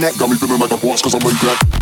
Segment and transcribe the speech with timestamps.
[0.00, 0.18] the neck.
[0.18, 1.75] Got me feeling like a boss cause I'm laid back.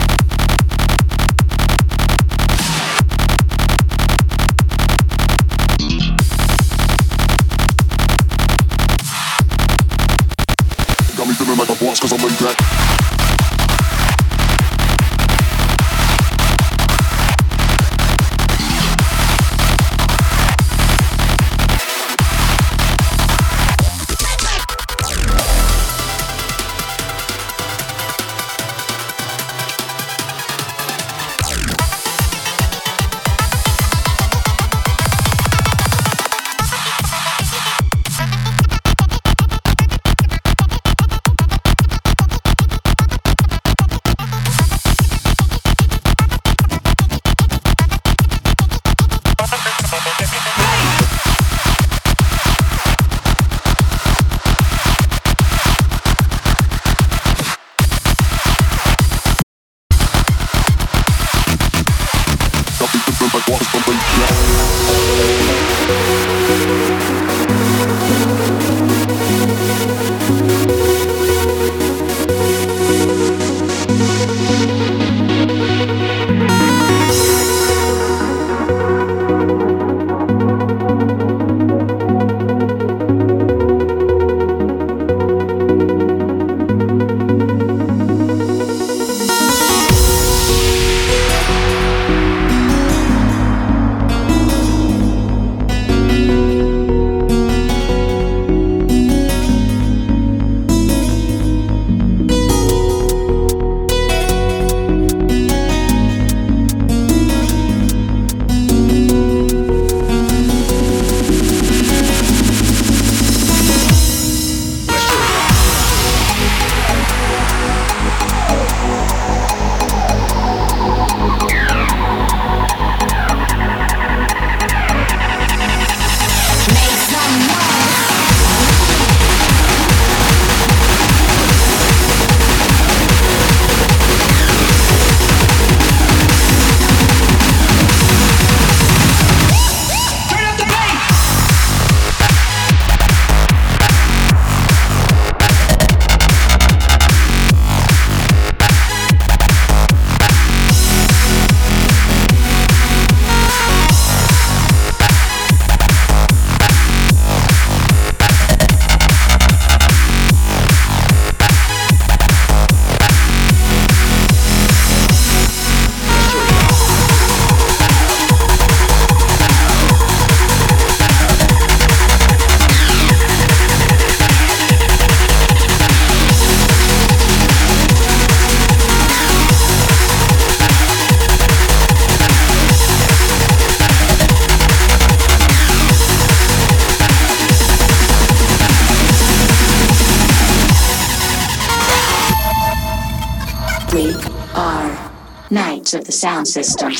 [196.44, 196.93] System.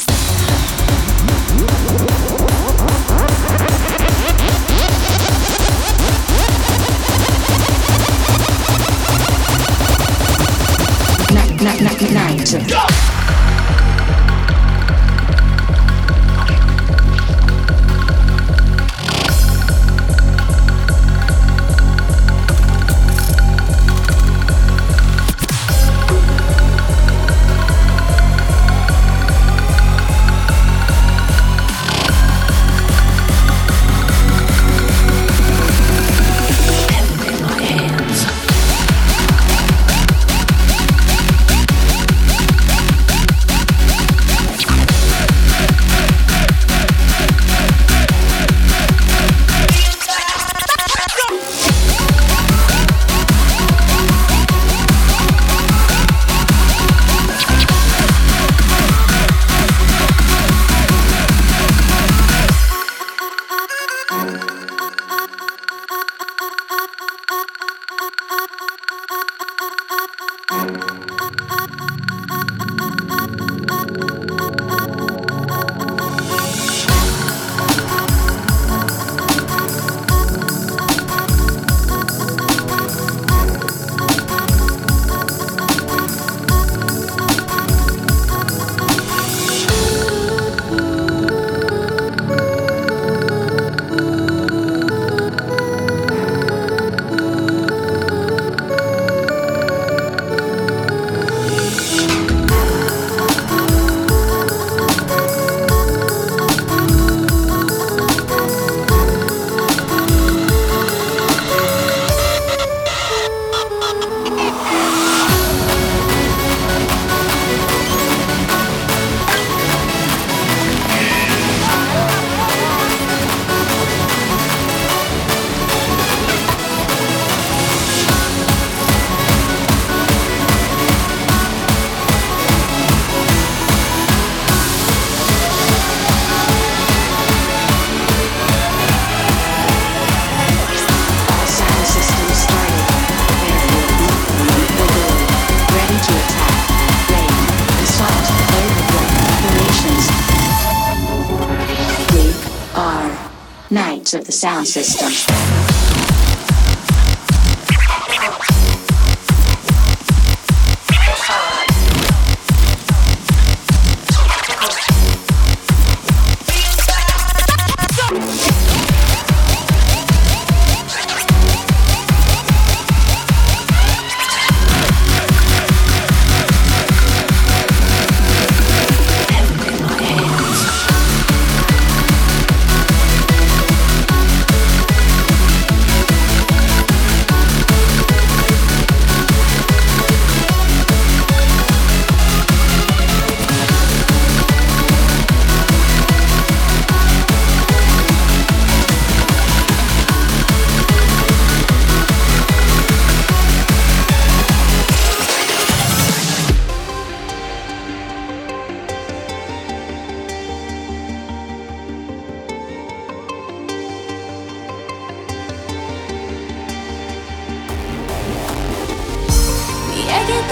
[154.14, 155.53] Of the sound system.「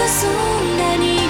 [0.07, 1.22] そんなに